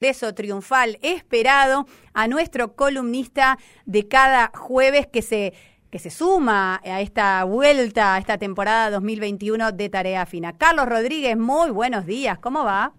Eso 0.00 0.32
triunfal 0.32 0.98
esperado 1.02 1.86
a 2.14 2.26
nuestro 2.26 2.74
columnista 2.74 3.58
de 3.84 4.08
cada 4.08 4.50
jueves 4.54 5.06
que 5.06 5.20
se 5.20 5.52
que 5.90 5.98
se 5.98 6.08
suma 6.08 6.80
a 6.84 7.02
esta 7.02 7.44
vuelta, 7.44 8.14
a 8.14 8.18
esta 8.18 8.38
temporada 8.38 8.90
2021 8.92 9.72
de 9.72 9.90
Tarea 9.90 10.24
Fina. 10.24 10.56
Carlos 10.56 10.86
Rodríguez, 10.86 11.36
muy 11.36 11.70
buenos 11.70 12.06
días, 12.06 12.38
¿cómo 12.38 12.64
va? 12.64 12.94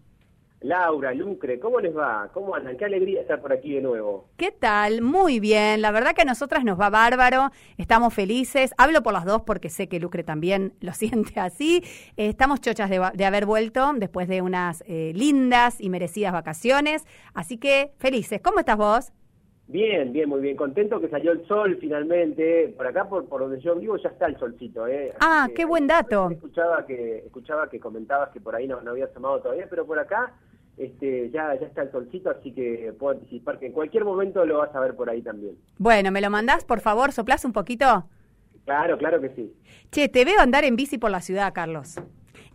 Laura, 0.61 1.11
Lucre, 1.11 1.59
¿cómo 1.59 1.79
les 1.79 1.95
va? 1.95 2.29
¿Cómo 2.33 2.53
andan? 2.53 2.77
Qué 2.77 2.85
alegría 2.85 3.21
estar 3.21 3.41
por 3.41 3.51
aquí 3.51 3.73
de 3.73 3.81
nuevo. 3.81 4.29
¿Qué 4.37 4.51
tal? 4.51 5.01
Muy 5.01 5.39
bien. 5.39 5.81
La 5.81 5.89
verdad 5.89 6.13
que 6.13 6.21
a 6.21 6.25
nosotras 6.25 6.63
nos 6.63 6.79
va 6.79 6.91
bárbaro. 6.91 7.49
Estamos 7.79 8.13
felices. 8.13 8.71
Hablo 8.77 9.01
por 9.01 9.11
las 9.11 9.25
dos 9.25 9.41
porque 9.41 9.69
sé 9.69 9.89
que 9.89 9.99
Lucre 9.99 10.23
también 10.23 10.73
lo 10.79 10.93
siente 10.93 11.39
así. 11.39 11.83
estamos 12.15 12.61
chochas 12.61 12.91
de, 12.91 13.25
haber 13.25 13.47
vuelto 13.47 13.91
después 13.95 14.27
de 14.27 14.43
unas 14.43 14.83
eh, 14.87 15.13
lindas 15.15 15.81
y 15.81 15.89
merecidas 15.89 16.31
vacaciones. 16.31 17.07
Así 17.33 17.57
que 17.57 17.93
felices. 17.97 18.39
¿Cómo 18.39 18.59
estás 18.59 18.77
vos? 18.77 19.11
Bien, 19.67 20.13
bien, 20.13 20.29
muy 20.29 20.41
bien. 20.41 20.55
Contento 20.55 21.01
que 21.01 21.09
salió 21.09 21.31
el 21.31 21.43
sol 21.47 21.77
finalmente. 21.81 22.71
Por 22.77 22.85
acá, 22.85 23.09
por, 23.09 23.27
por 23.27 23.41
donde 23.41 23.59
yo 23.61 23.75
vivo, 23.77 23.97
ya 23.97 24.09
está 24.09 24.27
el 24.27 24.37
solcito. 24.37 24.85
¿eh? 24.85 25.15
ah, 25.21 25.47
qué 25.55 25.65
buen 25.65 25.87
dato. 25.87 26.29
Escuchaba 26.29 26.85
que, 26.85 27.19
escuchaba 27.25 27.67
que 27.67 27.79
comentabas 27.79 28.29
que 28.29 28.39
por 28.39 28.55
ahí 28.55 28.67
no, 28.67 28.79
no 28.81 28.91
había 28.91 29.11
tomado 29.11 29.39
todavía, 29.39 29.65
pero 29.67 29.87
por 29.87 29.97
acá 29.97 30.33
este, 30.77 31.29
ya, 31.31 31.53
ya 31.59 31.67
está 31.67 31.83
el 31.83 31.91
solcito, 31.91 32.29
así 32.29 32.53
que 32.53 32.93
puedo 32.97 33.13
anticipar 33.13 33.59
que 33.59 33.67
en 33.67 33.73
cualquier 33.73 34.05
momento 34.05 34.45
lo 34.45 34.59
vas 34.59 34.73
a 34.75 34.79
ver 34.79 34.95
por 34.95 35.09
ahí 35.09 35.21
también. 35.21 35.55
Bueno, 35.77 36.11
¿me 36.11 36.21
lo 36.21 36.29
mandás, 36.29 36.65
por 36.65 36.79
favor? 36.79 37.11
¿Soplás 37.11 37.45
un 37.45 37.53
poquito? 37.53 38.05
Claro, 38.65 38.97
claro 38.97 39.21
que 39.21 39.29
sí. 39.35 39.53
Che, 39.91 40.07
te 40.09 40.25
veo 40.25 40.39
andar 40.39 40.63
en 40.63 40.75
bici 40.75 40.97
por 40.97 41.11
la 41.11 41.21
ciudad, 41.21 41.53
Carlos. 41.53 41.95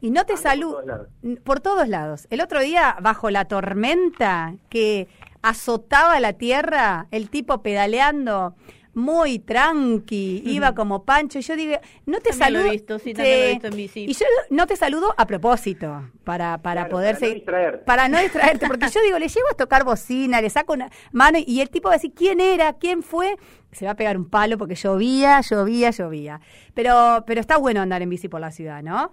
Y 0.01 0.11
no 0.11 0.25
te 0.25 0.37
saludo 0.37 1.09
por 1.43 1.61
todos 1.61 1.89
lados. 1.89 2.27
El 2.31 2.41
otro 2.41 2.61
día, 2.61 2.97
bajo 3.01 3.31
la 3.31 3.47
tormenta 3.47 4.55
que 4.69 5.09
azotaba 5.43 6.21
la 6.21 6.35
tierra, 6.35 7.07
el 7.11 7.31
tipo 7.31 7.63
pedaleando 7.63 8.55
muy 8.97 9.39
tranqui, 9.39 10.43
iba 10.47 10.75
como 10.75 11.05
Pancho. 11.05 11.39
Y 11.39 11.43
yo 11.43 11.55
digo, 11.55 11.77
no 12.07 12.19
te 12.21 12.33
saludo. 12.33 12.63
Lo 12.63 12.69
he 12.69 12.73
visto, 12.73 12.99
sí, 12.99 13.13
también 13.13 13.39
lo 13.39 13.45
he 13.45 13.51
visto 13.51 13.67
en 13.67 13.77
bici. 13.77 14.05
Y 14.09 14.15
yo 14.15 14.25
no 14.49 14.67
te 14.67 14.75
saludo 14.75 15.15
a 15.19 15.27
propósito, 15.27 16.11
para, 16.25 16.59
para 16.63 16.89
poder 16.89 17.17
seguir. 17.17 17.45
Para 17.45 17.73
no 17.73 17.85
Para 17.85 18.09
no 18.09 18.19
distraerte, 18.21 18.67
porque 18.67 18.89
yo 18.89 19.03
digo, 19.03 19.19
le 19.19 19.29
llego 19.29 19.47
a 19.53 19.55
tocar 19.55 19.85
bocina, 19.85 20.41
le 20.41 20.49
saco 20.49 20.73
una 20.73 20.91
mano 21.13 21.39
y 21.47 21.61
el 21.61 21.69
tipo 21.69 21.89
va 21.89 21.95
a 21.95 21.99
decir, 21.99 22.15
¿quién 22.15 22.41
era? 22.41 22.73
¿Quién 22.73 23.03
fue? 23.03 23.37
Se 23.71 23.85
va 23.85 23.91
a 23.91 23.97
pegar 23.97 24.17
un 24.17 24.31
palo 24.31 24.57
porque 24.57 24.75
llovía, 24.75 25.43
llovía, 25.43 25.91
llovía. 25.91 26.41
Pero, 26.73 27.23
pero 27.27 27.43
está 27.43 27.59
bueno 27.59 27.83
andar 27.83 28.01
en 28.01 28.09
bici 28.09 28.29
por 28.29 28.41
la 28.41 28.51
ciudad, 28.51 28.83
¿no? 28.83 29.13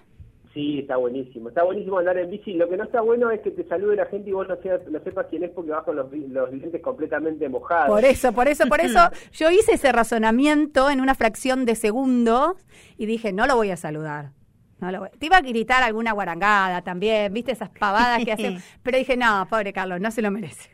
Sí, 0.54 0.80
está 0.80 0.98
buenísimo. 0.98 1.50
Está 1.50 1.64
buenísimo 1.64 1.98
andar 1.98 2.18
en 2.18 2.30
bici. 2.30 2.54
Lo 2.54 2.70
que 2.70 2.78
no 2.78 2.84
está 2.84 3.02
bueno 3.02 3.32
es 3.32 3.42
que 3.42 3.50
te 3.50 3.64
salude 3.68 3.96
la 3.96 4.06
gente 4.06 4.30
y 4.30 4.34
vos 4.34 4.48
no, 4.48 4.56
sepas 5.04 5.26
quién 5.28 5.44
es 5.44 5.50
porque 5.50 5.72
vas 5.72 5.84
con 5.84 5.96
los, 5.96 6.12
los 6.12 6.50
completamente 6.82 7.50
mojados. 7.50 7.88
Por 7.88 8.06
eso, 8.06 8.34
por 8.34 8.48
eso, 8.48 8.68
por 8.68 8.80
eso 8.80 9.00
yo 9.34 9.50
hice 9.50 9.74
ese 9.74 9.92
razonamiento 9.92 10.92
en 10.92 11.02
una 11.02 11.16
fracción 11.16 11.66
de 11.66 11.74
segundo 11.74 12.56
y 12.98 13.08
dije, 13.08 13.34
no 13.34 13.48
lo 13.48 13.56
voy 13.56 13.72
a 13.72 13.78
saludar. 13.78 14.32
No 14.80 14.92
lo 14.92 15.00
voy. 15.00 15.10
Te 15.18 15.26
iba 15.26 15.38
a 15.38 15.42
gritar 15.42 15.82
alguna 15.82 16.12
guarangada 16.12 16.84
también, 16.84 17.34
viste 17.34 17.52
esas 17.52 17.70
pavadas 17.70 18.24
que 18.24 18.34
hacen, 18.34 18.60
pero 18.84 18.98
dije, 18.98 19.18
no, 19.18 19.48
pobre 19.50 19.74
Carlos, 19.74 20.02
no 20.02 20.12
se 20.12 20.22
lo 20.22 20.30
merece. 20.30 20.70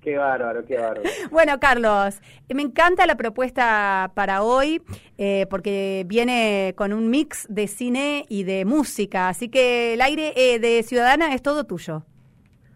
Qué 0.00 0.16
bárbaro, 0.16 0.64
qué 0.64 0.76
bárbaro. 0.76 1.02
Bueno, 1.30 1.60
Carlos, 1.60 2.20
me 2.48 2.62
encanta 2.62 3.06
la 3.06 3.16
propuesta 3.16 4.10
para 4.14 4.42
hoy 4.42 4.80
eh, 5.18 5.46
porque 5.50 6.04
viene 6.06 6.72
con 6.76 6.92
un 6.92 7.10
mix 7.10 7.46
de 7.50 7.66
cine 7.66 8.24
y 8.28 8.44
de 8.44 8.64
música, 8.64 9.28
así 9.28 9.48
que 9.48 9.94
el 9.94 10.00
aire 10.00 10.32
eh, 10.36 10.58
de 10.58 10.82
Ciudadana 10.82 11.34
es 11.34 11.42
todo 11.42 11.64
tuyo. 11.64 12.04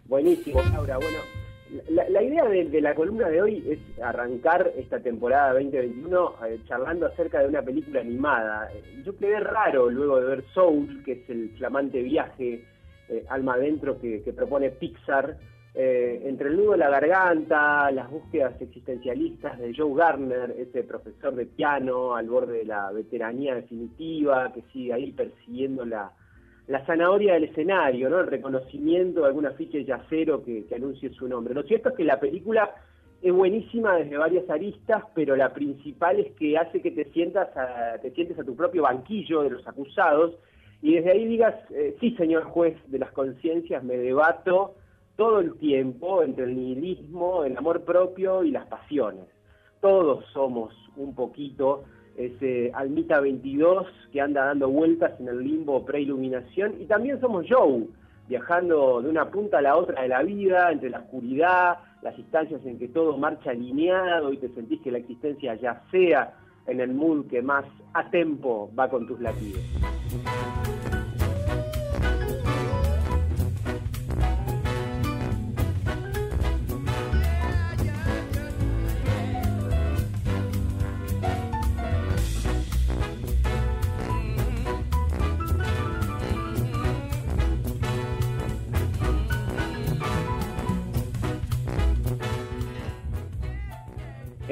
Buenísimo, 0.04 0.62
Laura. 0.72 0.98
Bueno, 0.98 1.18
la, 1.88 2.22
idea 2.22 2.44
de, 2.44 2.80
la 2.80 2.94
columna 2.94 3.28
de 3.28 3.40
hoy 3.40 3.64
es 3.68 4.02
arrancar 4.02 4.70
esta 4.76 5.00
temporada 5.00 5.54
2021 5.54 6.34
eh, 6.46 6.60
charlando 6.68 7.06
acerca 7.06 7.40
de 7.40 7.48
una 7.48 7.62
película 7.62 8.00
animada. 8.00 8.68
Yo 9.02 9.16
quedé 9.16 9.40
raro 9.40 9.88
luego 9.88 10.20
de 10.20 10.26
ver 10.26 10.44
Soul, 10.52 11.02
que 11.04 11.12
es 11.12 11.30
el 11.30 11.50
flamante 11.56 12.02
viaje 12.02 12.64
alma 13.28 13.54
adentro 13.54 14.00
que 14.00 14.32
propone 14.34 14.70
Pixar 14.70 15.36
eh, 15.76 16.22
entre 16.24 16.50
el 16.50 16.56
nudo 16.56 16.72
de 16.72 16.78
la 16.78 16.88
garganta, 16.88 17.90
las 17.90 18.08
búsquedas 18.08 18.54
existencialistas 18.62 19.58
de 19.58 19.74
Joe 19.74 19.92
Garner, 19.92 20.54
ese 20.56 20.84
profesor 20.84 21.34
de 21.34 21.46
piano 21.46 22.14
al 22.14 22.28
borde 22.28 22.58
de 22.58 22.64
la 22.64 22.92
veteranía 22.92 23.56
definitiva, 23.56 24.52
que 24.52 24.62
sigue 24.72 24.92
ahí 24.92 25.10
persiguiendo 25.10 25.84
la, 25.84 26.12
zanahoria 26.86 27.34
del 27.34 27.44
escenario, 27.44 28.08
¿no? 28.08 28.20
el 28.20 28.28
reconocimiento 28.28 29.22
de 29.22 29.26
alguna 29.26 29.50
ficha 29.50 29.78
de 29.78 29.84
yacero 29.84 30.44
que, 30.44 30.64
anuncie 30.74 31.10
su 31.10 31.26
nombre. 31.26 31.54
Lo 31.54 31.64
cierto 31.64 31.88
es 31.88 31.96
que 31.96 32.04
la 32.04 32.20
película 32.20 32.72
es 33.20 33.32
buenísima 33.32 33.96
desde 33.96 34.16
varias 34.16 34.48
aristas, 34.48 35.02
pero 35.12 35.34
la 35.34 35.52
principal 35.52 36.20
es 36.20 36.30
que 36.34 36.56
hace 36.56 36.80
que 36.80 36.92
te 36.92 37.06
sientas 37.06 37.48
te 38.00 38.12
sientes 38.12 38.38
a 38.38 38.44
tu 38.44 38.54
propio 38.54 38.82
banquillo 38.82 39.42
de 39.42 39.50
los 39.50 39.66
acusados 39.66 40.36
y 40.82 40.94
desde 40.94 41.10
ahí 41.10 41.26
digas, 41.26 41.54
eh, 41.70 41.96
sí 41.98 42.14
señor 42.16 42.44
juez 42.44 42.76
de 42.86 42.98
las 42.98 43.10
conciencias, 43.10 43.82
me 43.82 43.96
debato 43.96 44.74
todo 45.16 45.40
el 45.40 45.56
tiempo 45.58 46.22
entre 46.22 46.44
el 46.44 46.56
nihilismo, 46.56 47.44
el 47.44 47.56
amor 47.56 47.82
propio 47.82 48.42
y 48.42 48.50
las 48.50 48.66
pasiones. 48.66 49.24
Todos 49.80 50.24
somos 50.32 50.74
un 50.96 51.14
poquito 51.14 51.84
ese 52.16 52.70
almita 52.74 53.20
22 53.20 53.86
que 54.12 54.20
anda 54.20 54.46
dando 54.46 54.68
vueltas 54.68 55.18
en 55.20 55.28
el 55.28 55.42
limbo 55.42 55.84
preiluminación 55.84 56.80
y 56.80 56.86
también 56.86 57.20
somos 57.20 57.46
Joe, 57.48 57.86
viajando 58.28 59.02
de 59.02 59.08
una 59.08 59.30
punta 59.30 59.58
a 59.58 59.62
la 59.62 59.76
otra 59.76 60.02
de 60.02 60.08
la 60.08 60.22
vida, 60.22 60.70
entre 60.70 60.90
la 60.90 61.00
oscuridad, 61.00 61.78
las 62.02 62.18
instancias 62.18 62.64
en 62.64 62.78
que 62.78 62.88
todo 62.88 63.16
marcha 63.18 63.50
alineado 63.50 64.32
y 64.32 64.38
te 64.38 64.48
sentís 64.50 64.80
que 64.82 64.90
la 64.90 64.98
existencia 64.98 65.54
ya 65.56 65.82
sea 65.90 66.34
en 66.66 66.80
el 66.80 66.94
mood 66.94 67.26
que 67.26 67.42
más 67.42 67.64
a 67.92 68.08
tempo 68.10 68.70
va 68.78 68.88
con 68.88 69.06
tus 69.06 69.20
latidos. 69.20 69.60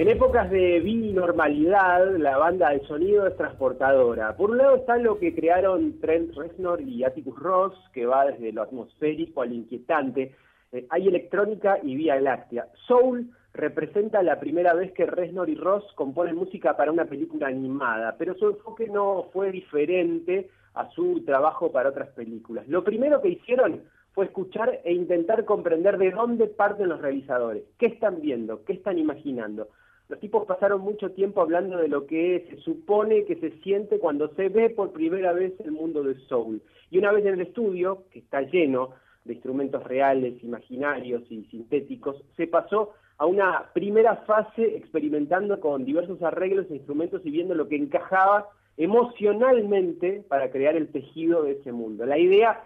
En 0.03 0.09
épocas 0.09 0.51
de 0.51 0.81
binormalidad, 0.81 2.17
la 2.17 2.37
banda 2.37 2.71
de 2.71 2.85
sonido 2.89 3.25
es 3.25 3.37
transportadora. 3.37 4.37
Por 4.37 4.51
un 4.51 4.59
lado 4.59 4.75
está 4.75 4.97
lo 4.97 5.17
que 5.21 5.33
crearon 5.33 6.01
Trent 6.01 6.35
Reznor 6.35 6.81
y 6.81 7.05
Atticus 7.05 7.39
Ross, 7.39 7.75
que 7.93 8.05
va 8.05 8.27
desde 8.27 8.51
lo 8.51 8.63
atmosférico 8.63 9.43
al 9.43 9.53
inquietante. 9.53 10.35
Eh, 10.73 10.87
hay 10.91 11.07
electrónica 11.07 11.79
y 11.81 11.95
vía 11.95 12.21
láctea. 12.21 12.67
Soul 12.89 13.31
representa 13.55 14.25
la 14.25 14.41
primera 14.41 14.75
vez 14.75 14.91
que 14.91 15.07
Reznor 15.07 15.49
y 15.49 15.55
Ross 15.55 15.85
componen 15.95 16.35
música 16.35 16.77
para 16.77 16.91
una 16.91 17.05
película 17.05 17.47
animada, 17.47 18.17
pero 18.19 18.35
su 18.35 18.49
enfoque 18.49 18.89
no 18.89 19.29
fue 19.33 19.53
diferente 19.53 20.51
a 20.75 20.91
su 20.91 21.25
trabajo 21.25 21.71
para 21.71 21.91
otras 21.91 22.09
películas. 22.09 22.67
Lo 22.67 22.83
primero 22.83 23.23
que 23.23 23.29
hicieron 23.29 23.83
fue 24.15 24.25
escuchar 24.25 24.81
e 24.83 24.93
intentar 24.93 25.45
comprender 25.45 25.97
de 25.97 26.11
dónde 26.11 26.49
parten 26.49 26.89
los 26.89 27.01
realizadores, 27.01 27.63
qué 27.79 27.87
están 27.87 28.21
viendo, 28.21 28.65
qué 28.65 28.73
están 28.73 28.99
imaginando. 28.99 29.69
Los 30.13 30.21
tipos 30.21 30.45
pasaron 30.45 30.83
mucho 30.83 31.13
tiempo 31.13 31.41
hablando 31.41 31.79
de 31.79 31.89
lo 31.89 32.07
que 32.07 32.47
se 32.51 32.59
supone 32.59 33.25
que 33.25 33.37
se 33.37 33.51
siente 33.63 33.99
cuando 33.99 34.29
se 34.35 34.51
ve 34.51 34.69
por 34.69 34.93
primera 34.93 35.33
vez 35.33 35.59
el 35.61 35.73
mundo 35.73 36.03
del 36.03 36.21
soul. 36.29 36.61
Y 36.91 36.99
una 36.99 37.13
vez 37.13 37.25
en 37.25 37.33
el 37.33 37.41
estudio, 37.41 38.05
que 38.11 38.19
está 38.19 38.43
lleno 38.43 38.91
de 39.25 39.33
instrumentos 39.33 39.83
reales, 39.85 40.35
imaginarios 40.45 41.23
y 41.31 41.45
sintéticos, 41.45 42.23
se 42.37 42.47
pasó 42.47 42.91
a 43.17 43.25
una 43.25 43.71
primera 43.73 44.17
fase 44.27 44.77
experimentando 44.77 45.59
con 45.61 45.87
diversos 45.87 46.23
arreglos 46.23 46.67
e 46.69 46.75
instrumentos 46.75 47.23
y 47.25 47.31
viendo 47.31 47.55
lo 47.55 47.67
que 47.67 47.77
encajaba 47.77 48.51
emocionalmente 48.77 50.27
para 50.29 50.51
crear 50.51 50.77
el 50.77 50.89
tejido 50.89 51.43
de 51.43 51.53
ese 51.53 51.73
mundo. 51.73 52.05
La 52.05 52.19
idea 52.19 52.63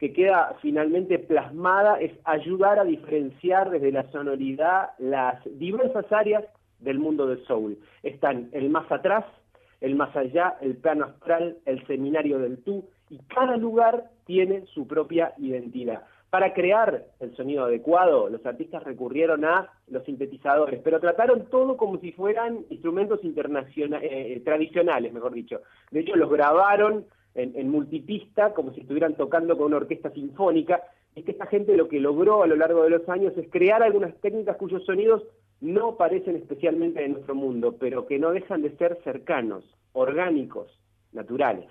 que 0.00 0.12
queda 0.12 0.56
finalmente 0.62 1.20
plasmada 1.20 2.00
es 2.00 2.10
ayudar 2.24 2.80
a 2.80 2.84
diferenciar 2.84 3.70
desde 3.70 3.92
la 3.92 4.10
sonoridad 4.10 4.90
las 4.98 5.38
diversas 5.60 6.10
áreas 6.10 6.44
del 6.78 6.98
mundo 6.98 7.26
del 7.26 7.44
soul. 7.46 7.78
Están 8.02 8.50
el 8.52 8.70
más 8.70 8.90
atrás, 8.90 9.24
el 9.80 9.94
más 9.94 10.14
allá, 10.16 10.56
el 10.60 10.76
plano 10.76 11.06
astral, 11.06 11.58
el 11.64 11.86
seminario 11.86 12.38
del 12.38 12.58
tú, 12.62 12.84
y 13.10 13.18
cada 13.34 13.56
lugar 13.56 14.10
tiene 14.26 14.66
su 14.66 14.86
propia 14.86 15.34
identidad. 15.38 16.02
Para 16.30 16.52
crear 16.52 17.06
el 17.20 17.34
sonido 17.36 17.64
adecuado, 17.64 18.28
los 18.28 18.44
artistas 18.44 18.84
recurrieron 18.84 19.46
a 19.46 19.72
los 19.86 20.04
sintetizadores, 20.04 20.80
pero 20.84 21.00
trataron 21.00 21.46
todo 21.46 21.78
como 21.78 21.98
si 22.00 22.12
fueran 22.12 22.66
instrumentos 22.68 23.24
internacionales, 23.24 24.10
eh, 24.12 24.34
eh, 24.34 24.40
tradicionales, 24.40 25.12
mejor 25.12 25.32
dicho. 25.32 25.62
De 25.90 26.00
hecho, 26.00 26.16
los 26.16 26.30
grabaron 26.30 27.06
en, 27.34 27.56
en 27.56 27.70
multipista, 27.70 28.52
como 28.52 28.74
si 28.74 28.82
estuvieran 28.82 29.14
tocando 29.14 29.56
con 29.56 29.68
una 29.68 29.78
orquesta 29.78 30.10
sinfónica, 30.10 30.82
es 31.14 31.24
que 31.24 31.30
esta 31.32 31.46
gente 31.46 31.76
lo 31.76 31.88
que 31.88 31.98
logró 31.98 32.42
a 32.42 32.46
lo 32.46 32.56
largo 32.56 32.82
de 32.82 32.90
los 32.90 33.08
años 33.08 33.32
es 33.38 33.48
crear 33.50 33.82
algunas 33.82 34.14
técnicas 34.20 34.56
cuyos 34.56 34.84
sonidos 34.84 35.22
no 35.60 35.96
parecen 35.96 36.36
especialmente 36.36 37.00
de 37.00 37.08
nuestro 37.08 37.34
mundo, 37.34 37.76
pero 37.78 38.06
que 38.06 38.18
no 38.18 38.30
dejan 38.30 38.62
de 38.62 38.76
ser 38.76 38.98
cercanos, 39.02 39.64
orgánicos, 39.92 40.70
naturales. 41.12 41.68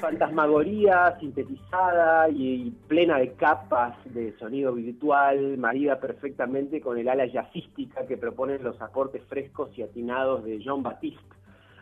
Fantasmagoría 0.00 1.16
sintetizada 1.18 2.28
y, 2.28 2.70
plena 2.88 3.18
de 3.18 3.32
capas 3.32 3.96
de 4.12 4.36
sonido 4.38 4.72
virtual, 4.72 5.58
marida 5.58 5.98
perfectamente 5.98 6.80
con 6.80 6.98
el 6.98 7.08
ala 7.08 7.26
jazzística 7.26 8.06
que 8.06 8.16
proponen 8.16 8.62
los 8.62 8.80
aportes 8.80 9.22
frescos 9.24 9.70
y 9.76 9.82
atinados 9.82 10.44
de 10.44 10.62
John 10.64 10.82
Baptiste, 10.82 11.22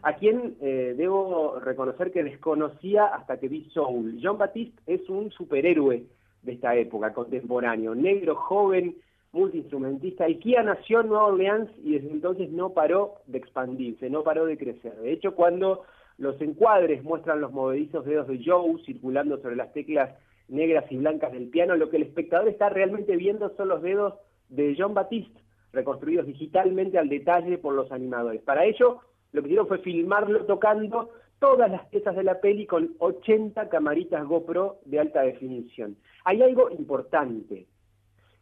a 0.03 0.15
quien 0.15 0.57
eh, 0.61 0.95
debo 0.97 1.61
reconocer 1.61 2.13
que 2.13 2.25
desconocía 2.25 3.07
hasta 3.07 3.39
que 3.39 3.49
vi 3.49 3.69
Soul. 3.71 4.19
John 4.23 4.39
Baptiste 4.39 4.81
es 4.87 5.09
un 5.09 5.31
superhéroe 5.31 6.05
de 6.43 6.53
esta 6.53 6.75
época, 6.75 7.13
contemporáneo, 7.13 7.95
negro, 7.95 8.37
joven, 8.37 8.97
multiinstrumentista. 9.33 10.27
El 10.27 10.39
Kia 10.39 10.63
nació 10.63 11.01
en 11.01 11.09
Nueva 11.09 11.27
Orleans 11.27 11.71
y 11.83 11.93
desde 11.93 12.11
entonces 12.11 12.51
no 12.51 12.71
paró 12.71 13.15
de 13.27 13.39
expandirse, 13.39 14.11
no 14.11 14.23
paró 14.23 14.45
de 14.47 14.59
crecer. 14.59 14.95
De 14.97 15.13
hecho, 15.13 15.35
cuando 15.35 15.85
los 16.19 16.41
encuadres 16.41 17.03
muestran 17.03 17.41
los 17.41 17.53
movedizos 17.53 18.05
dedos 18.05 18.29
de 18.29 18.43
Joe 18.45 18.83
circulando 18.85 19.41
sobre 19.41 19.57
las 19.57 19.73
teclas 19.73 20.11
negras 20.49 20.85
y 20.91 20.97
blancas 20.97 21.33
del 21.33 21.49
piano. 21.49 21.77
Lo 21.77 21.91
que 21.91 21.97
el 21.97 22.05
espectador 22.05 22.49
está 22.49 22.69
realmente 22.69 23.17
viendo 23.17 23.55
son 23.57 23.69
los 23.69 23.83
dedos 23.83 24.15
de 24.49 24.75
John 24.79 24.95
Baptiste, 24.95 25.41
reconstruidos 25.73 26.27
digitalmente 26.27 26.99
al 26.99 27.09
detalle 27.09 27.59
por 27.59 27.75
los 27.75 27.91
animadores. 27.91 28.43
Para 28.43 28.65
ello, 28.65 29.01
lo 29.33 29.43
que 29.43 29.49
hicieron 29.49 29.69
fue 29.69 29.79
filmarlo 29.79 30.45
tocando 30.45 31.11
todas 31.39 31.71
las 31.71 31.87
piezas 31.87 32.15
de 32.15 32.23
la 32.23 32.41
peli 32.41 32.67
con 32.67 32.95
80 32.99 33.69
camaritas 33.69 34.25
GoPro 34.25 34.79
de 34.85 35.01
alta 35.01 35.23
definición. 35.23 35.97
Hay 36.25 36.43
algo 36.43 36.71
importante 36.71 37.67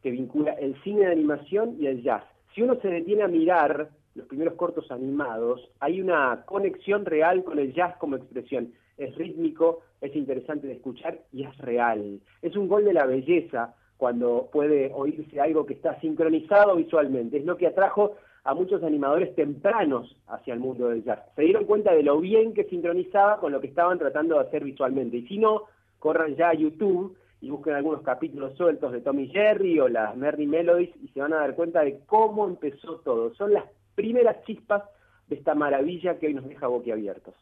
que 0.02 0.10
vincula 0.10 0.52
el 0.52 0.80
cine 0.82 1.06
de 1.06 1.12
animación 1.12 1.76
y 1.78 1.86
el 1.86 2.02
jazz. 2.02 2.24
Si 2.54 2.62
uno 2.62 2.74
se 2.82 2.88
detiene 2.88 3.22
a 3.22 3.28
mirar 3.28 3.90
los 4.14 4.26
primeros 4.26 4.54
cortos 4.54 4.90
animados, 4.90 5.68
hay 5.78 6.00
una 6.00 6.42
conexión 6.44 7.04
real 7.04 7.44
con 7.44 7.58
el 7.58 7.72
jazz 7.72 7.96
como 7.98 8.16
expresión. 8.16 8.72
Es 8.96 9.14
rítmico, 9.14 9.80
es 10.00 10.14
interesante 10.14 10.66
de 10.66 10.74
escuchar 10.74 11.20
y 11.32 11.44
es 11.44 11.56
real. 11.58 12.20
Es 12.42 12.56
un 12.56 12.68
gol 12.68 12.84
de 12.84 12.92
la 12.92 13.06
belleza 13.06 13.74
cuando 13.96 14.48
puede 14.52 14.90
oírse 14.94 15.40
algo 15.40 15.66
que 15.66 15.74
está 15.74 15.98
sincronizado 16.00 16.76
visualmente. 16.76 17.38
Es 17.38 17.44
lo 17.44 17.56
que 17.56 17.66
atrajo 17.66 18.16
a 18.44 18.54
muchos 18.54 18.82
animadores 18.82 19.34
tempranos 19.34 20.16
hacia 20.26 20.54
el 20.54 20.60
mundo 20.60 20.88
del 20.88 21.04
jazz. 21.04 21.20
Se 21.36 21.42
dieron 21.42 21.64
cuenta 21.64 21.92
de 21.92 22.02
lo 22.02 22.18
bien 22.18 22.54
que 22.54 22.64
sincronizaba 22.64 23.38
con 23.38 23.52
lo 23.52 23.60
que 23.60 23.66
estaban 23.66 23.98
tratando 23.98 24.36
de 24.36 24.46
hacer 24.46 24.64
visualmente. 24.64 25.18
Y 25.18 25.26
si 25.26 25.38
no, 25.38 25.64
corran 25.98 26.34
ya 26.36 26.48
a 26.48 26.54
YouTube 26.54 27.16
y 27.42 27.50
busquen 27.50 27.74
algunos 27.74 28.02
capítulos 28.02 28.56
sueltos 28.56 28.92
de 28.92 29.00
Tommy 29.00 29.28
Jerry 29.28 29.80
o 29.80 29.88
las 29.88 30.16
Merry 30.16 30.46
Melodies 30.46 30.90
y 31.02 31.08
se 31.08 31.20
van 31.20 31.32
a 31.32 31.40
dar 31.40 31.54
cuenta 31.54 31.82
de 31.82 32.00
cómo 32.06 32.46
empezó 32.46 32.96
todo. 33.00 33.34
Son 33.34 33.52
las 33.52 33.64
primeras 33.94 34.42
chispas 34.44 34.82
de 35.28 35.36
esta 35.36 35.54
maravilla 35.54 36.18
que 36.18 36.26
hoy 36.26 36.34
nos 36.34 36.48
deja 36.48 36.66
boquiabiertos. 36.66 37.34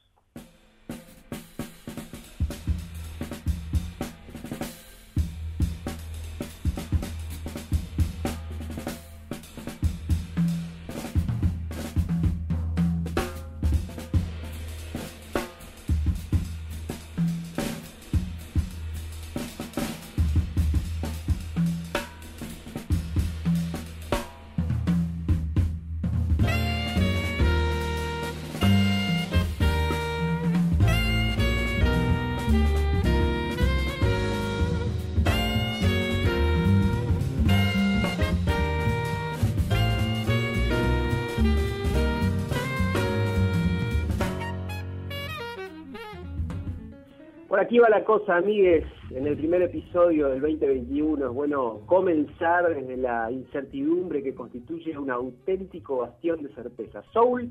Aquí 47.59 47.79
va 47.79 47.89
la 47.89 48.05
cosa, 48.05 48.37
amigues. 48.37 48.85
En 49.11 49.27
el 49.27 49.37
primer 49.37 49.63
episodio 49.63 50.29
del 50.29 50.41
2021 50.41 51.27
es 51.27 51.33
bueno 51.33 51.81
comenzar 51.87 52.73
desde 52.75 52.97
la 52.97 53.31
incertidumbre 53.31 54.23
que 54.23 54.35
constituye 54.35 54.97
un 54.97 55.11
auténtico 55.11 55.99
bastión 55.99 56.43
de 56.43 56.55
certeza. 56.55 57.03
Soul 57.13 57.51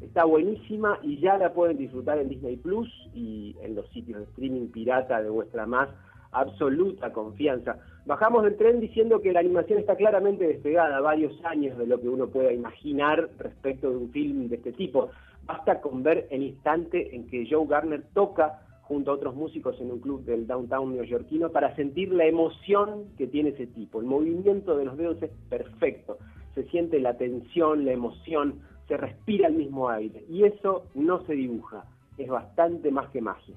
está 0.00 0.24
buenísima 0.24 0.98
y 1.02 1.18
ya 1.18 1.38
la 1.38 1.52
pueden 1.52 1.76
disfrutar 1.76 2.18
en 2.18 2.28
Disney 2.28 2.56
Plus 2.56 2.88
y 3.14 3.56
en 3.62 3.74
los 3.74 3.88
sitios 3.88 4.20
de 4.20 4.24
streaming 4.26 4.68
pirata 4.68 5.22
de 5.22 5.30
vuestra 5.30 5.66
más 5.66 5.88
absoluta 6.30 7.12
confianza. 7.12 7.78
Bajamos 8.06 8.44
del 8.44 8.56
tren 8.56 8.80
diciendo 8.80 9.20
que 9.20 9.32
la 9.32 9.40
animación 9.40 9.80
está 9.80 9.96
claramente 9.96 10.46
despegada, 10.46 11.00
varios 11.00 11.32
años 11.44 11.76
de 11.78 11.86
lo 11.86 12.00
que 12.00 12.08
uno 12.08 12.28
pueda 12.28 12.52
imaginar 12.52 13.28
respecto 13.38 13.90
de 13.90 13.96
un 13.96 14.10
film 14.10 14.48
de 14.48 14.56
este 14.56 14.72
tipo. 14.72 15.10
Basta 15.46 15.80
con 15.80 16.02
ver 16.02 16.28
el 16.30 16.42
instante 16.42 17.16
en 17.16 17.26
que 17.26 17.46
Joe 17.50 17.66
Garner 17.66 18.02
toca 18.14 18.60
junto 18.88 19.10
a 19.10 19.14
otros 19.14 19.34
músicos 19.36 19.78
en 19.80 19.92
un 19.92 20.00
club 20.00 20.24
del 20.24 20.46
downtown 20.46 20.94
neoyorquino 20.94 21.50
para 21.50 21.76
sentir 21.76 22.10
la 22.10 22.24
emoción 22.24 23.04
que 23.18 23.26
tiene 23.26 23.50
ese 23.50 23.66
tipo. 23.66 24.00
El 24.00 24.06
movimiento 24.06 24.76
de 24.78 24.86
los 24.86 24.96
dedos 24.96 25.22
es 25.22 25.30
perfecto, 25.50 26.16
se 26.54 26.64
siente 26.70 26.98
la 26.98 27.18
tensión, 27.18 27.84
la 27.84 27.92
emoción, 27.92 28.60
se 28.88 28.96
respira 28.96 29.48
el 29.48 29.54
mismo 29.54 29.90
aire 29.90 30.24
y 30.30 30.44
eso 30.44 30.84
no 30.94 31.20
se 31.26 31.34
dibuja, 31.34 31.84
es 32.16 32.28
bastante 32.28 32.90
más 32.90 33.10
que 33.10 33.20
magia. 33.20 33.56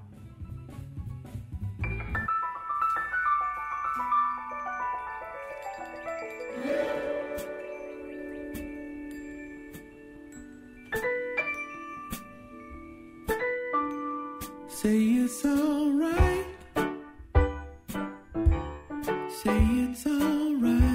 It's 15.32 15.46
alright. 15.46 16.46
Say 19.30 19.60
it's 19.88 20.06
alright. 20.06 20.91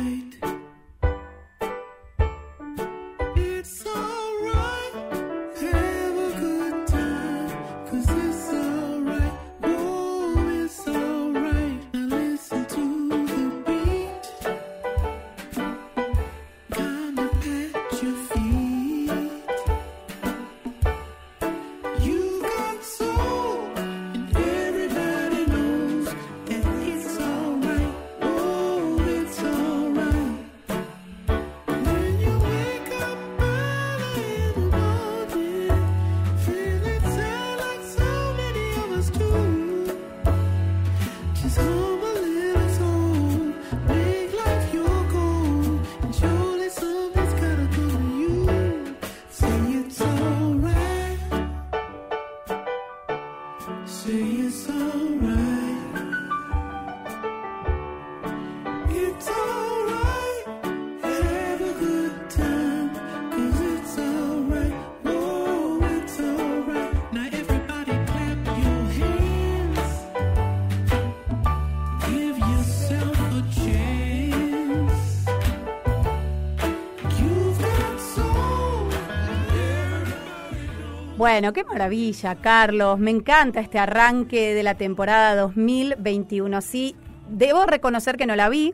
Bueno, 81.30 81.52
qué 81.52 81.66
maravilla, 81.66 82.36
Carlos. 82.36 83.00
Me 83.00 83.12
encanta 83.12 83.60
este 83.60 83.80
arranque 83.80 84.54
de 84.54 84.64
la 84.64 84.76
temporada 84.76 85.36
2021. 85.36 86.62
Sí, 86.62 86.96
debo 87.28 87.66
reconocer 87.66 88.16
que 88.16 88.26
no 88.26 88.38
la 88.38 88.48
vi, 88.48 88.74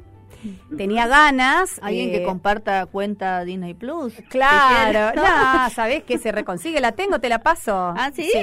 tenía 0.78 1.08
ganas. 1.08 1.80
Alguien 1.82 2.12
que 2.12 2.18
eh, 2.18 2.24
comparta 2.24 2.86
cuenta 2.86 3.44
Disney 3.44 3.74
Plus. 3.74 4.14
Claro, 4.30 5.20
no, 5.20 5.70
sabes 5.72 6.04
que 6.04 6.20
se 6.20 6.32
reconsigue, 6.32 6.80
la 6.80 6.92
tengo, 6.92 7.20
te 7.20 7.28
la 7.28 7.40
paso. 7.40 7.74
Ah, 7.76 8.12
sí. 8.14 8.30
Sí, 8.32 8.38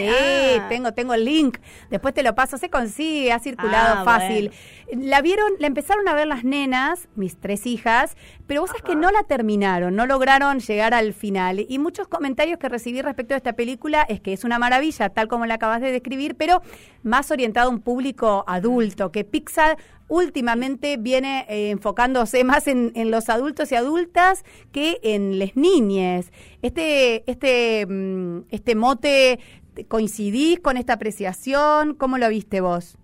ah. 0.58 0.66
tengo, 0.68 0.92
tengo 0.92 1.14
el 1.14 1.24
link. 1.24 1.58
Después 1.88 2.12
te 2.12 2.24
lo 2.24 2.34
paso, 2.34 2.58
se 2.58 2.68
consigue, 2.68 3.32
ha 3.32 3.38
circulado 3.38 4.00
ah, 4.00 4.04
fácil. 4.04 4.50
La 4.92 5.22
vieron, 5.22 5.52
la 5.60 5.68
empezaron 5.68 6.08
a 6.08 6.14
ver 6.14 6.26
las 6.26 6.42
nenas, 6.42 7.08
mis 7.14 7.38
tres 7.38 7.64
hijas, 7.64 8.16
pero 8.50 8.62
vos 8.62 8.70
sabés 8.70 8.82
que 8.82 8.96
no 8.96 9.12
la 9.12 9.22
terminaron, 9.22 9.94
no 9.94 10.06
lograron 10.06 10.58
llegar 10.58 10.92
al 10.92 11.12
final. 11.12 11.64
Y 11.68 11.78
muchos 11.78 12.08
comentarios 12.08 12.58
que 12.58 12.68
recibí 12.68 13.00
respecto 13.00 13.34
a 13.34 13.36
esta 13.36 13.52
película 13.52 14.02
es 14.02 14.20
que 14.20 14.32
es 14.32 14.42
una 14.42 14.58
maravilla, 14.58 15.08
tal 15.10 15.28
como 15.28 15.46
la 15.46 15.54
acabas 15.54 15.80
de 15.80 15.92
describir, 15.92 16.34
pero 16.34 16.60
más 17.04 17.30
orientado 17.30 17.70
a 17.70 17.72
un 17.72 17.80
público 17.80 18.42
adulto, 18.48 19.12
que 19.12 19.22
Pixar 19.22 19.78
últimamente 20.08 20.96
viene 20.96 21.46
eh, 21.48 21.70
enfocándose 21.70 22.42
más 22.52 22.66
en, 22.66 22.92
los 23.12 23.28
adultos 23.28 23.70
y 23.70 23.76
adultas 23.76 24.44
que 24.72 24.98
en 25.04 25.38
las 25.38 25.54
niñas. 25.54 26.32
Este, 26.60 27.22
este, 27.30 27.86
mm, 27.86 28.46
este 28.50 28.74
mote, 28.74 29.38
¿coincidís 29.86 30.58
con 30.58 30.76
esta 30.76 30.94
apreciación? 30.94 31.94
¿Cómo 31.94 32.18
lo 32.18 32.28
viste 32.28 32.60
vos? 32.60 32.98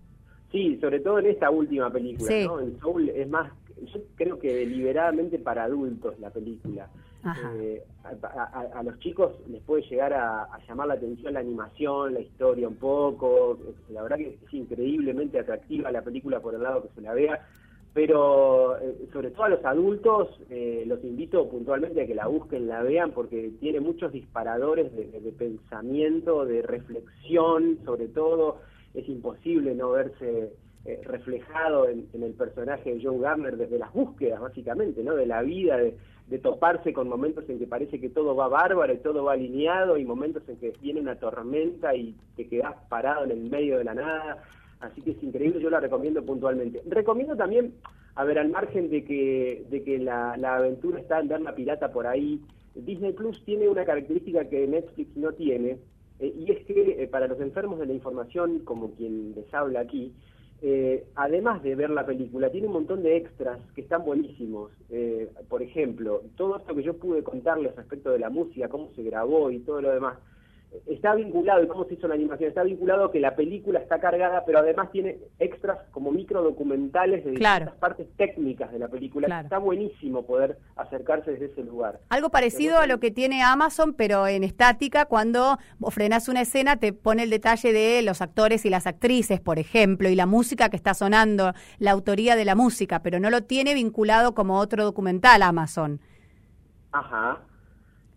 Sí, 0.51 0.77
sobre 0.81 0.99
todo 0.99 1.21
en 1.21 1.27
esta 1.27 1.51
última 1.51 1.89
película, 1.93 2.37
¿no? 2.47 2.59
En 2.59 2.81
Soul 2.81 3.11
es 3.11 3.29
más, 3.29 3.53
yo 3.83 4.01
creo 4.15 4.39
que 4.39 4.55
deliberadamente 4.55 5.39
para 5.39 5.65
adultos 5.65 6.19
la 6.19 6.31
película. 6.31 6.89
Eh, 7.61 7.83
a, 8.05 8.83
los 8.85 8.99
chicos 9.01 9.33
les 9.49 9.61
puede 9.63 9.83
llegar 9.83 10.13
a, 10.13 10.49
llamar 10.69 10.87
la 10.87 10.95
atención 10.95 11.35
la 11.35 11.41
animación, 11.41 12.15
la 12.15 12.21
historia 12.21 12.69
un 12.69 12.77
poco. 12.77 13.59
La 13.91 14.03
verdad 14.03 14.17
que 14.17 14.39
es 14.45 14.55
increíblemente 14.55 15.39
atractiva 15.39 15.91
la 15.91 16.03
película 16.03 16.41
por 16.41 16.55
el 16.55 16.63
lado 16.63 16.83
que 16.83 16.95
se 16.95 17.01
la 17.01 17.15
vea. 17.15 17.47
Pero 17.93 18.79
eh, 18.79 19.09
sobre 19.13 19.31
todo 19.31 19.45
a 19.45 19.49
los 19.49 19.65
adultos 19.65 20.29
eh, 20.51 20.85
los 20.87 21.03
invito 21.03 21.49
puntualmente 21.49 22.03
a 22.03 22.07
que 22.07 22.15
la 22.15 22.27
busquen, 22.27 22.69
la 22.69 22.83
vean, 22.83 23.13
porque 23.13 23.53
tiene 23.59 23.81
muchos 23.81 24.13
disparadores 24.13 24.95
de, 24.95 25.33
pensamiento, 25.33 26.45
de 26.45 26.63
reflexión, 26.63 27.79
sobre 27.85 28.09
todo. 28.09 28.61
Es 28.95 29.09
imposible 29.09 29.75
no 29.75 29.91
verse 29.91 30.53
reflejado 31.05 31.89
en, 31.89 32.07
en, 32.13 32.23
el 32.23 32.33
personaje 32.33 32.95
de 32.95 33.03
Joe 33.03 33.19
Garner 33.19 33.57
desde 33.57 33.79
las 33.79 33.93
búsquedas, 33.93 34.41
básicamente, 34.41 35.03
¿no? 35.03 35.15
De 35.15 35.27
la 35.27 35.43
vida, 35.43 35.77
de, 35.77 35.97
de 36.29 36.39
toparse 36.39 36.93
con 36.93 37.09
momentos 37.09 37.49
en 37.49 37.59
que 37.59 37.67
parece 37.67 38.01
que 38.01 38.09
todo 38.09 38.35
va 38.35 38.49
bárbaro 38.49 38.93
y 38.93 38.99
todo 38.99 39.25
va 39.25 39.35
alineado 39.35 39.97
y 39.97 40.05
momentos 40.05 40.43
en 40.49 40.57
que 40.57 40.73
viene 40.81 41.01
una 41.01 41.17
tormenta 41.17 41.95
y 41.95 42.17
te 42.37 42.49
quedas 42.49 42.75
parado 42.89 43.25
en 43.25 43.31
el 43.31 43.51
medio 43.51 43.79
de 43.79 43.85
la 43.85 43.95
nada. 43.95 44.43
Así 44.81 45.01
que 45.03 45.13
es 45.13 45.23
increíble, 45.23 45.61
yo 45.61 45.71
la 45.71 45.81
recomiendo 45.81 46.25
puntualmente. 46.25 46.83
Recomiendo 46.87 47.37
también, 47.37 47.75
a 48.17 48.25
ver, 48.25 48.39
al 48.39 48.51
margen 48.51 48.91
de 48.91 49.05
que, 49.05 49.65
de 49.71 49.83
que 49.85 49.99
la, 49.99 50.33
aventura 50.33 50.99
está 50.99 51.21
en 51.21 51.29
ver 51.29 51.41
la 51.41 51.55
pirata 51.55 51.93
por 51.93 52.07
ahí, 52.07 52.41
Disney 52.75 53.13
Plus 53.13 53.43
tiene 53.45 53.69
una 53.69 53.85
característica 53.85 54.49
que 54.49 54.67
Netflix 54.67 55.17
no 55.17 55.33
tiene, 55.33 55.79
eh, 56.19 56.35
y 56.37 56.51
es 56.51 56.67
que 56.67 57.03
eh, 57.03 57.09
para 57.09 57.27
los 57.27 57.41
enfermos 57.41 57.79
de 57.79 57.87
la 57.87 57.93
información, 57.93 58.61
como 58.61 58.91
quien 58.93 59.35
les 59.35 59.53
habla 59.55 59.81
aquí, 59.81 60.13
eh, 60.69 61.05
además 61.15 61.63
de 61.63 61.77
ver 61.77 61.91
la 61.91 62.05
película, 62.05 62.51
tiene 62.51 62.67
un 62.67 62.73
montón 62.73 63.05
de 63.05 63.17
extras 63.17 63.61
que 63.77 63.83
están 63.83 64.05
buenísimos. 64.05 64.73
Eh, 64.91 65.31
por 65.49 65.63
ejemplo, 65.63 66.23
todo 66.37 66.57
esto 66.57 66.75
que 66.75 66.83
yo 66.83 66.97
pude 66.97 67.23
contarles 67.23 67.77
respecto 67.77 68.11
de 68.11 68.19
la 68.19 68.31
música, 68.31 68.69
cómo 68.69 68.91
se 68.97 69.05
grabó 69.05 69.53
y 69.53 69.61
todo 69.61 69.81
lo 69.81 69.93
demás, 69.93 70.19
está 70.87 71.15
vinculado, 71.15 71.63
y 71.63 71.69
cómo 71.69 71.85
se 71.85 71.95
hizo 71.95 72.09
la 72.09 72.15
animación, 72.15 72.49
está 72.49 72.63
vinculado 72.63 73.07
a 73.07 73.13
que 73.13 73.21
la 73.21 73.37
película 73.37 73.81
está 73.81 73.99
cargada, 74.01 74.45
pero 74.45 74.59
además 74.59 74.91
tiene 74.91 75.19
extras 75.39 75.79
como 75.91 76.13
micro 76.13 76.43
documentales 76.43 77.25
de 77.25 77.39
las 77.39 77.73
partes 77.75 78.07
técnicas 78.17 78.73
de 78.73 78.79
la 78.79 78.89
película. 78.89 79.41
Está 79.41 79.59
buenísimo 79.59 80.27
poder 80.27 80.59
acercarse 80.77 81.33
desde 81.33 81.47
ese 81.47 81.63
lugar. 81.65 82.01
Algo 82.09 82.31
parecido 82.31 82.79
a 82.79 82.87
lo 82.87 83.01
que 83.01 83.11
tiene 83.11 83.43
Amazon, 83.43 83.95
pero 83.95 84.27
en 84.27 84.45
estática, 84.45 85.07
cuando 85.07 85.59
frenas 85.91 86.29
una 86.29 86.43
escena, 86.43 86.77
te 86.77 86.93
pone 86.93 87.23
el 87.23 87.31
detalle 87.31 87.73
de 87.73 88.03
los 88.03 88.23
actores 88.23 88.65
y 88.65 88.71
las 88.71 88.87
actrices, 88.87 89.41
por 89.41 89.59
ejemplo, 89.59 90.09
y 90.09 90.15
la 90.15 90.27
música 90.27 90.69
que 90.69 90.77
está 90.77 90.95
sonando, 90.95 91.53
la 91.79 91.91
autoría 91.91 92.37
de 92.37 92.45
la 92.45 92.55
música, 92.55 93.03
pero 93.03 93.21
no 93.21 93.31
lo 93.31 93.43
tiene 93.43 93.75
vinculado 93.75 94.35
como 94.35 94.59
otro 94.59 94.85
documental 94.85 95.43
Amazon. 95.43 96.01
Ajá. 96.93 97.41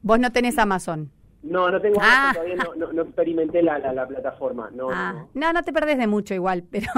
Vos 0.02 0.20
no 0.20 0.32
tenés 0.32 0.58
Amazon. 0.58 1.12
No, 1.42 1.72
no 1.72 1.80
tengo 1.80 2.00
ah. 2.02 2.32
todavía 2.34 2.56
no, 2.76 3.02
experimenté 3.02 3.64
la, 3.64 3.80
la, 3.80 4.08
plataforma. 4.08 4.70
No, 4.74 4.90
ah. 4.92 5.26
no, 5.34 5.54
no, 5.54 5.64
te 5.64 5.72
perdés 5.72 5.98
de 5.98 6.08
mucho 6.08 6.34
igual, 6.34 6.64
pero, 6.72 6.92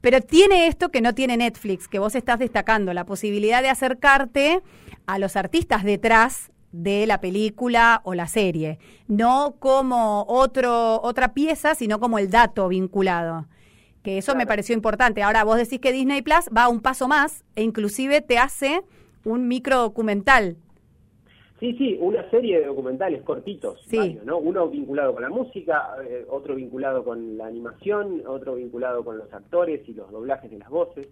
pero 0.00 0.20
tiene 0.20 0.68
esto 0.68 0.90
que 0.90 1.00
no 1.00 1.14
tiene 1.14 1.36
Netflix, 1.36 1.88
que 1.88 1.98
vos 1.98 2.14
estás 2.14 2.38
destacando, 2.38 2.92
la 2.94 3.04
posibilidad 3.04 3.62
de 3.62 3.68
acercarte 3.68 4.62
a 5.06 5.18
los 5.18 5.36
artistas 5.36 5.82
detrás 5.82 6.52
de 6.72 7.04
la 7.06 7.20
película 7.20 8.00
o 8.04 8.14
la 8.14 8.28
serie, 8.28 8.78
no 9.08 9.56
como 9.58 10.24
otro, 10.28 11.00
otra 11.02 11.34
pieza, 11.34 11.74
sino 11.74 11.98
como 11.98 12.18
el 12.18 12.30
dato 12.30 12.68
vinculado. 12.68 13.46
Que 14.04 14.16
eso 14.16 14.34
me 14.34 14.46
pareció 14.46 14.74
importante. 14.74 15.22
Ahora 15.22 15.44
vos 15.44 15.58
decís 15.58 15.78
que 15.78 15.92
Disney 15.92 16.22
Plus 16.22 16.48
va 16.56 16.68
un 16.68 16.80
paso 16.80 17.06
más 17.06 17.44
e 17.54 17.62
inclusive 17.62 18.22
te 18.22 18.38
hace 18.38 18.82
un 19.24 19.46
micro 19.46 19.78
documental 19.78 20.56
Sí, 21.60 21.74
sí, 21.76 21.98
una 22.00 22.28
serie 22.30 22.58
de 22.58 22.66
documentales 22.66 23.22
cortitos, 23.22 23.86
¿no? 24.24 24.38
Uno 24.38 24.68
vinculado 24.68 25.12
con 25.12 25.22
la 25.22 25.28
música, 25.28 25.94
eh, 26.08 26.24
otro 26.26 26.54
vinculado 26.54 27.04
con 27.04 27.36
la 27.36 27.48
animación, 27.48 28.22
otro 28.26 28.54
vinculado 28.54 29.04
con 29.04 29.18
los 29.18 29.30
actores 29.30 29.86
y 29.86 29.92
los 29.92 30.10
doblajes 30.10 30.50
de 30.50 30.58
las 30.58 30.70
voces. 30.70 31.08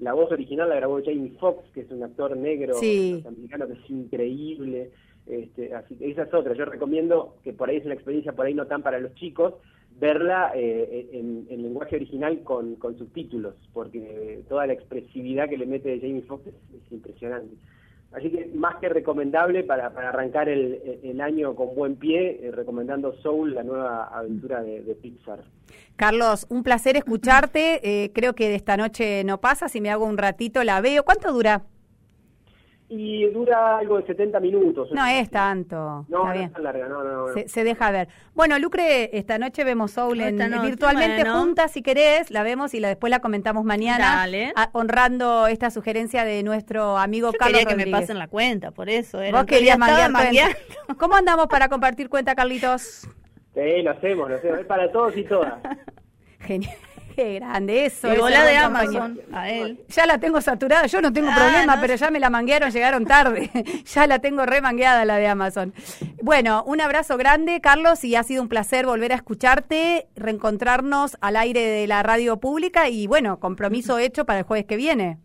La 0.00 0.12
voz 0.12 0.32
original 0.32 0.68
la 0.68 0.74
grabó 0.74 1.00
Jamie 1.00 1.36
Foxx, 1.38 1.70
que 1.72 1.82
es 1.82 1.90
un 1.92 2.02
actor 2.02 2.36
negro 2.36 2.76
americano 2.76 3.68
que 3.68 3.74
es 3.74 3.88
increíble. 3.90 4.90
Este, 5.28 5.72
así 5.72 5.94
que 5.94 6.10
esa 6.10 6.24
es 6.24 6.34
otra. 6.34 6.54
Yo 6.54 6.64
recomiendo 6.64 7.36
que 7.44 7.52
por 7.52 7.70
ahí 7.70 7.76
es 7.76 7.84
una 7.84 7.94
experiencia 7.94 8.32
por 8.32 8.46
ahí 8.46 8.54
no 8.54 8.66
tan 8.66 8.82
para 8.82 8.98
los 8.98 9.14
chicos, 9.14 9.54
verla 10.00 10.50
eh, 10.56 11.08
en, 11.12 11.46
lenguaje 11.62 11.94
original 11.94 12.42
con, 12.42 12.76
subtítulos, 12.98 13.54
porque 13.72 14.42
toda 14.48 14.66
la 14.66 14.72
expresividad 14.72 15.48
que 15.48 15.56
le 15.56 15.66
mete 15.66 16.00
Jamie 16.00 16.22
Foxx 16.22 16.48
es 16.48 16.92
impresionante. 16.92 17.54
Así 18.14 18.30
que 18.30 18.48
más 18.54 18.76
que 18.76 18.88
recomendable 18.88 19.64
para, 19.64 19.86
arrancar 19.86 20.48
el, 20.48 21.20
año 21.20 21.54
con 21.54 21.74
buen 21.74 21.96
pie, 21.96 22.40
eh, 22.42 22.50
recomendando 22.52 23.14
Soul, 23.22 23.54
la 23.54 23.62
nueva 23.62 24.04
aventura 24.04 24.62
de, 24.62 24.96
Pixar. 25.00 25.40
Carlos, 25.96 26.46
un 26.48 26.62
placer 26.62 26.96
escucharte. 26.96 27.80
Eh, 27.94 28.12
creo 28.14 28.34
que 28.34 28.48
de 28.48 28.54
esta 28.54 28.76
noche 28.76 29.24
no 29.24 29.40
pasa. 29.40 29.68
Si 29.68 29.80
me 29.80 29.90
hago 29.90 30.06
un 30.06 30.16
ratito, 30.16 30.64
la 30.64 30.80
veo. 30.80 31.04
¿Cuánto 31.04 31.32
dura? 31.32 31.64
Y 32.96 33.28
dura 33.30 33.78
algo 33.78 33.98
de 33.98 34.06
70 34.06 34.38
minutos. 34.38 34.88
No 34.92 35.04
es 35.04 35.28
tanto. 35.28 36.06
No, 36.08 36.26
no 36.26 36.32
es 36.32 36.52
tan 36.52 36.62
larga, 36.62 36.86
no, 36.86 37.02
no, 37.02 37.26
Se, 37.46 37.64
deja 37.64 37.90
ver. 37.90 38.08
Bueno, 38.34 38.56
Lucre, 38.58 39.16
esta 39.18 39.36
noche 39.38 39.64
vemos 39.64 39.92
Soul 39.92 40.20
en, 40.20 40.38
virtualmente 40.62 41.28
juntas, 41.28 41.72
si 41.72 41.82
querés, 41.82 42.30
la 42.30 42.44
vemos 42.44 42.72
y 42.74 42.80
la, 42.80 42.88
después 42.88 43.10
la 43.10 43.18
comentamos 43.18 43.64
mañana. 43.64 44.24
honrando 44.72 45.48
esta 45.48 45.70
sugerencia 45.70 46.24
de 46.24 46.42
nuestro 46.44 46.96
amigo 46.98 47.32
Yo 47.32 47.38
Carlos 47.38 47.60
quería 47.60 47.76
que 47.76 47.84
me 47.84 47.90
pasen 47.90 48.18
la 48.18 48.28
cuenta, 48.28 48.70
por 48.70 48.88
eso. 48.88 49.20
Era 49.20 49.38
Vos 49.38 49.46
querías 49.46 49.78
manguear 49.78 50.56
¿Cómo 50.96 51.16
andamos 51.16 51.48
para 51.48 51.68
compartir 51.68 52.08
cuenta, 52.08 52.34
Carlitos? 52.34 53.08
Sí, 53.54 53.82
lo 53.82 53.90
hacemos, 53.90 54.28
lo 54.30 54.36
hacemos. 54.36 54.58
Es 54.60 54.66
para 54.66 54.90
todos 54.92 55.16
y 55.16 55.24
todas. 55.24 55.54
Genial. 56.40 56.76
Qué 57.16 57.34
grande 57.34 57.86
eso. 57.86 58.12
Y 58.12 58.30
la 58.30 58.44
de 58.44 58.56
Amazon 58.56 59.20
a 59.32 59.50
él. 59.50 59.80
Ya 59.88 60.06
la 60.06 60.18
tengo 60.18 60.40
saturada, 60.40 60.86
yo 60.86 61.00
no 61.00 61.12
tengo 61.12 61.28
ah, 61.30 61.36
problema, 61.36 61.80
pero 61.80 61.94
ya 61.94 62.10
me 62.10 62.18
la 62.18 62.30
manguearon, 62.30 62.70
llegaron 62.70 63.04
tarde. 63.04 63.50
ya 63.84 64.06
la 64.06 64.18
tengo 64.18 64.44
remangueada 64.46 65.04
la 65.04 65.16
de 65.16 65.28
Amazon. 65.28 65.72
Bueno, 66.22 66.64
un 66.66 66.80
abrazo 66.80 67.16
grande, 67.16 67.60
Carlos, 67.60 68.02
y 68.04 68.16
ha 68.16 68.22
sido 68.22 68.42
un 68.42 68.48
placer 68.48 68.86
volver 68.86 69.12
a 69.12 69.16
escucharte, 69.16 70.08
reencontrarnos 70.16 71.16
al 71.20 71.36
aire 71.36 71.60
de 71.60 71.86
la 71.86 72.02
radio 72.02 72.38
pública 72.38 72.88
y 72.88 73.06
bueno, 73.06 73.38
compromiso 73.38 73.98
hecho 74.04 74.24
para 74.24 74.40
el 74.40 74.44
jueves 74.44 74.66
que 74.66 74.76
viene. 74.76 75.18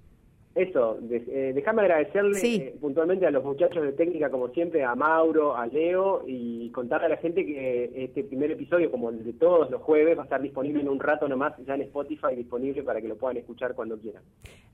Eso, 0.60 1.00
eh, 1.10 1.54
déjame 1.56 1.84
agradecerle 1.84 2.38
eh, 2.44 2.76
puntualmente 2.82 3.26
a 3.26 3.32
los 3.32 3.46
muchachos 3.46 3.82
de 3.82 3.94
técnica, 3.94 4.30
como 4.30 4.50
siempre, 4.50 4.84
a 4.84 4.94
Mauro, 4.94 5.56
a 5.56 5.66
Leo, 5.68 6.24
y 6.28 6.70
contarle 6.72 7.06
a 7.06 7.10
la 7.12 7.16
gente 7.16 7.46
que 7.46 7.90
este 7.96 8.26
primer 8.26 8.52
episodio, 8.52 8.92
como 8.92 9.10
el 9.10 9.24
de 9.24 9.32
todos 9.32 9.72
los 9.72 9.82
jueves, 9.82 10.18
va 10.18 10.24
a 10.24 10.26
estar 10.26 10.42
disponible 10.42 10.82
en 10.82 10.90
un 10.90 11.00
rato 11.00 11.30
nomás 11.30 11.54
ya 11.66 11.76
en 11.76 11.84
Spotify, 11.84 12.36
disponible 12.36 12.84
para 12.84 13.00
que 13.00 13.08
lo 13.08 13.16
puedan 13.16 13.38
escuchar 13.38 13.74
cuando 13.74 13.98
quieran. 13.98 14.22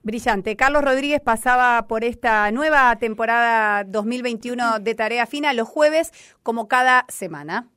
Brillante. 0.02 0.56
Carlos 0.56 0.84
Rodríguez 0.84 1.22
pasaba 1.22 1.86
por 1.88 2.04
esta 2.04 2.50
nueva 2.50 2.96
temporada 2.96 3.84
2021 3.84 4.80
de 4.80 4.96
Tarea 4.96 5.28
Fina 5.28 5.54
los 5.54 5.68
jueves, 5.68 6.12
como 6.42 6.68
cada 6.68 7.06
semana. 7.10 7.70